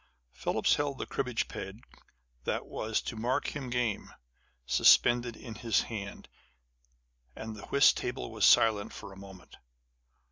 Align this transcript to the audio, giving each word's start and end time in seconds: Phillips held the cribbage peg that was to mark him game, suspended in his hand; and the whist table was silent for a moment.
Phillips 0.33 0.73
held 0.77 0.97
the 0.97 1.05
cribbage 1.05 1.47
peg 1.47 1.85
that 2.43 2.65
was 2.65 3.03
to 3.03 3.15
mark 3.15 3.55
him 3.55 3.69
game, 3.69 4.11
suspended 4.65 5.35
in 5.37 5.53
his 5.53 5.81
hand; 5.83 6.27
and 7.35 7.55
the 7.55 7.67
whist 7.67 7.97
table 7.97 8.31
was 8.31 8.43
silent 8.43 8.91
for 8.93 9.13
a 9.13 9.15
moment. 9.15 9.57